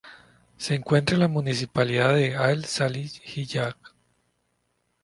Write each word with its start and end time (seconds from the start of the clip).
Se 0.57 0.73
encuentra 0.73 1.13
en 1.13 1.19
la 1.19 1.27
municipalidad 1.27 2.15
de 2.15 2.35
Al-Salihiyah. 2.35 3.75